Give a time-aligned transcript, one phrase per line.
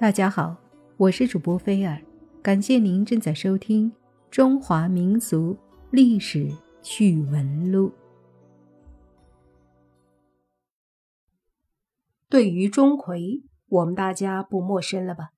[0.00, 0.56] 大家好，
[0.96, 2.00] 我是主播菲尔，
[2.40, 3.90] 感谢您正在收听
[4.30, 5.56] 《中华民俗
[5.90, 6.48] 历史
[6.80, 7.88] 趣闻录》。
[12.28, 15.30] 对于钟馗，我们大家不陌生了吧？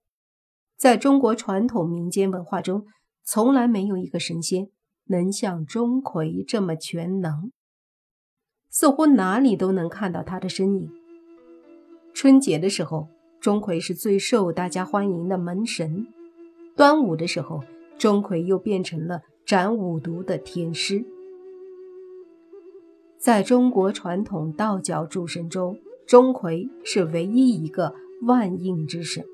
[0.77, 2.85] 在中国传统民间文化中，
[3.25, 4.69] 从来没有一个神仙
[5.07, 7.51] 能像钟馗这么全能，
[8.69, 10.93] 似乎哪里都能看到他的身影。
[12.13, 13.09] 春节的时候。
[13.41, 16.07] 钟馗是最受大家欢迎的门神，
[16.77, 17.61] 端午的时候，
[17.99, 21.03] 钟馗又变成了斩五毒的天师。
[23.17, 27.95] 在中国传统道教诸神中，钟馗是唯一一个
[28.27, 29.25] 万应之神。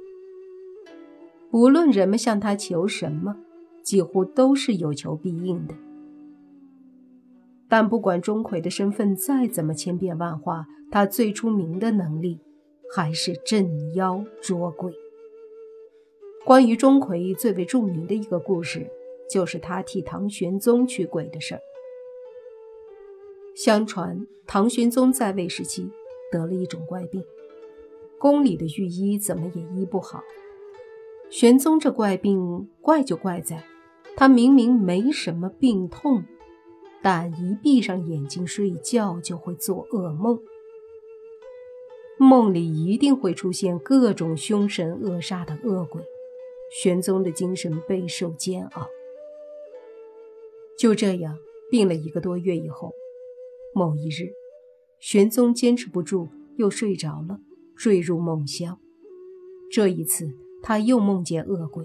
[1.50, 3.36] 无论人们向他求什么，
[3.82, 5.74] 几乎都是有求必应的。
[7.68, 12.38] 但不管钟馗的身份再怎么千变万化，他最出名的能力。
[12.90, 14.94] 还是镇妖捉鬼。
[16.44, 18.86] 关于钟馗最为著名的一个故事，
[19.28, 21.60] 就是他替唐玄宗驱鬼的事儿。
[23.56, 25.90] 相传唐玄宗在位时期
[26.30, 27.24] 得了一种怪病，
[28.18, 30.22] 宫里的御医怎么也医不好。
[31.30, 33.64] 玄宗这怪病怪就怪在，
[34.14, 36.22] 他明明没什么病痛，
[37.02, 40.38] 但一闭上眼睛睡觉就会做噩梦。
[42.18, 46.02] 梦里一定会出现各种凶神恶煞的恶鬼，
[46.70, 48.88] 玄宗的精神备受煎熬。
[50.78, 51.38] 就这样
[51.70, 52.92] 病了一个多月以后，
[53.74, 54.32] 某一日，
[54.98, 57.38] 玄宗坚持不住，又睡着了，
[57.76, 58.78] 坠入梦乡。
[59.70, 61.84] 这一次，他又梦见恶鬼。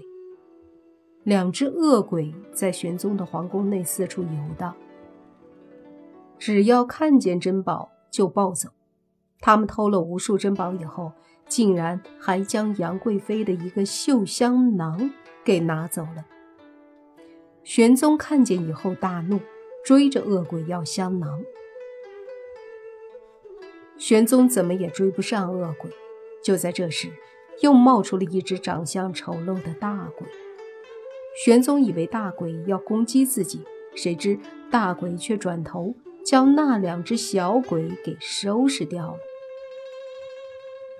[1.24, 4.74] 两只恶鬼在玄宗的皇宫内四处游荡，
[6.38, 8.70] 只要看见珍宝就抱走。
[9.42, 11.12] 他们偷了无数珍宝以后，
[11.48, 15.10] 竟然还将杨贵妃的一个绣香囊
[15.44, 16.24] 给拿走了。
[17.64, 19.40] 玄宗看见以后大怒，
[19.84, 21.42] 追着恶鬼要香囊。
[23.98, 25.90] 玄宗怎么也追不上恶鬼，
[26.42, 27.08] 就在这时，
[27.60, 30.26] 又冒出了一只长相丑陋的大鬼。
[31.44, 33.64] 玄宗以为大鬼要攻击自己，
[33.94, 34.38] 谁知
[34.70, 35.94] 大鬼却转头
[36.24, 39.18] 将那两只小鬼给收拾掉了。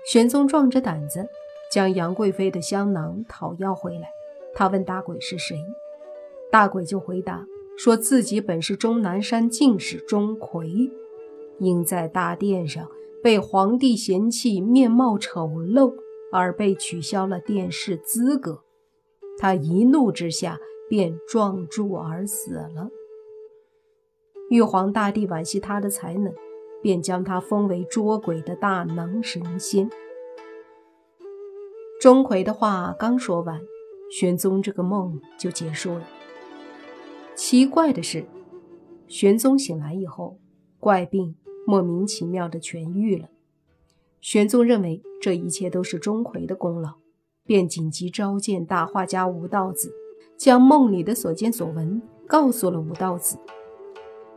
[0.05, 1.27] 玄宗壮着胆子
[1.71, 4.09] 将杨贵妃的香囊讨要回来。
[4.53, 5.57] 他问大鬼是谁，
[6.51, 7.45] 大鬼就回答
[7.77, 10.91] 说自己本是终南山进士钟馗，
[11.57, 12.87] 因在大殿上
[13.23, 15.93] 被皇帝嫌弃面貌丑陋
[16.31, 18.63] 而被取消了殿试资格。
[19.39, 22.89] 他一怒之下便撞柱而死了。
[24.49, 26.31] 玉皇大帝惋惜他的才能。
[26.83, 29.89] 便将他封为捉鬼的大能神仙。
[32.01, 33.61] 钟馗的话刚说完，
[34.11, 36.05] 玄宗这个梦就结束了。
[37.33, 38.25] 奇怪的是，
[39.07, 40.37] 玄宗醒来以后，
[40.79, 41.35] 怪病
[41.65, 43.29] 莫名其妙的痊愈了。
[44.19, 46.95] 玄宗认为这一切都是钟馗的功劳，
[47.45, 49.93] 便紧急召见大画家吴道子，
[50.37, 53.37] 将梦里的所见所闻告诉了吴道子。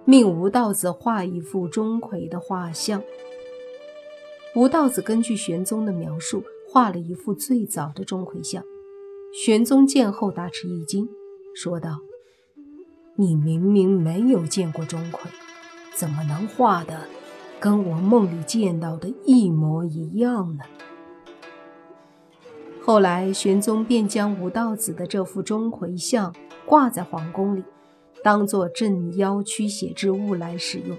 [0.08, 3.02] 命吴道子画一幅钟馗的画像。
[4.54, 8.62] 吴道子根据玄宗的描述画了一幅最早的钟馗像。
[9.34, 11.08] 玄宗见后大吃一惊，
[11.56, 11.98] 说道
[13.18, 15.18] ：“你明明没有见过钟馗，
[15.96, 17.00] 怎么能画的
[17.58, 20.62] 跟我梦里见到的一模一样呢？”
[22.80, 26.32] 后来，玄宗便将吴道子的这幅钟馗像
[26.64, 27.64] 挂在皇宫里。
[28.22, 30.96] 当做镇妖驱邪之物来使用。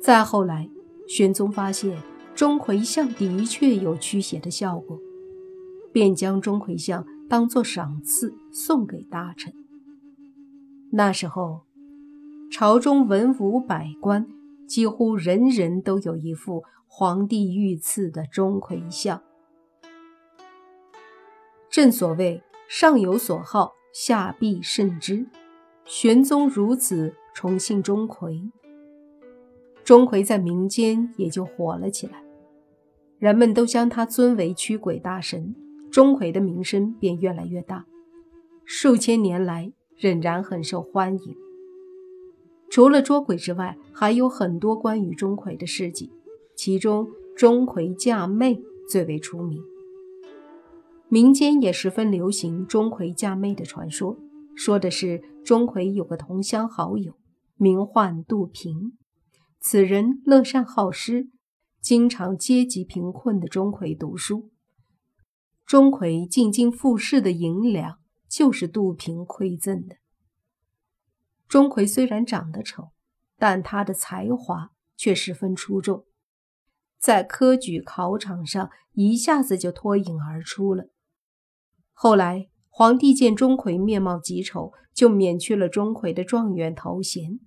[0.00, 0.68] 再后来，
[1.08, 2.02] 玄宗发现
[2.34, 4.98] 钟馗像的确有驱邪的效果，
[5.92, 9.52] 便将钟馗像当作赏赐送给大臣。
[10.92, 11.62] 那时候，
[12.50, 14.26] 朝中文武百官
[14.66, 19.22] 几乎人人都有一副皇帝御赐的钟馗像。
[21.68, 23.72] 正所谓上有所好。
[23.92, 25.26] 下必甚之。
[25.84, 28.50] 玄宗如此崇信钟馗，
[29.82, 32.22] 钟馗在民间也就火了起来，
[33.18, 35.54] 人们都将他尊为驱鬼大神，
[35.90, 37.86] 钟馗的名声便越来越大，
[38.64, 41.36] 数千年来仍然很受欢迎。
[42.68, 46.12] 除了捉鬼之外，还有很多关于钟馗的事迹，
[46.54, 49.60] 其中钟馗嫁妹最为出名。
[51.12, 54.16] 民间也十分流行钟馗嫁妹的传说，
[54.54, 57.18] 说的是钟馗有个同乡好友，
[57.56, 58.96] 名唤杜平。
[59.58, 61.28] 此人乐善好施，
[61.80, 64.52] 经常接济贫困的钟馗读书，
[65.66, 67.98] 钟馗进京复试的银两
[68.28, 69.96] 就是杜平馈赠的。
[71.48, 72.92] 钟馗虽然长得丑，
[73.36, 76.04] 但他的才华却十分出众，
[77.00, 80.84] 在科举考场上一下子就脱颖而出了。
[82.02, 87.38] 后来皇帝见钟馗面貌极丑，就免去了钟馗的状元头衔。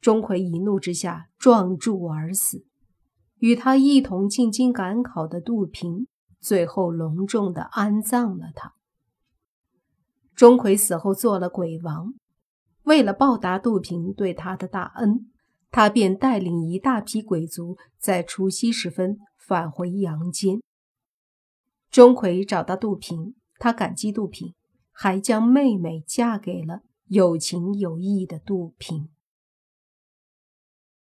[0.00, 2.64] 钟馗一怒之下撞柱而死，
[3.38, 6.06] 与他一同进京赶考的杜平，
[6.38, 8.74] 最后隆重的安葬了他。
[10.36, 12.14] 钟馗死后做了鬼王。
[12.84, 15.32] 为了报答杜平对他的大恩，
[15.72, 20.60] 他便带领一大批鬼族在除夕时分返回阳间。
[21.90, 24.54] 钟馗找到杜平，他感激杜平，
[24.92, 29.08] 还将妹妹嫁给了有情有义的杜平。